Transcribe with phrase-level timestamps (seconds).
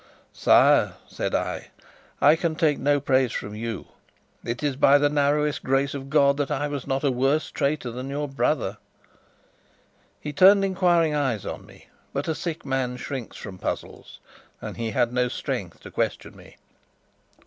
[0.33, 1.67] "Sire," said I.
[2.19, 3.85] "I can take no praise from you.
[4.43, 7.91] It is by the narrowest grace of God that I was not a worse traitor
[7.91, 8.77] than your brother."
[10.19, 14.19] He turned inquiring eyes on me; but a sick man shrinks from puzzles,
[14.59, 16.57] and he had no strength to question me.